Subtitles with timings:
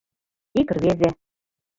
[0.59, 1.09] Ик рвезе.